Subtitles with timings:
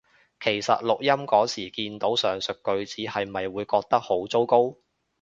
[0.43, 4.75] 其實錄音嗰時見到上述句子係咪會覺得好糟糕？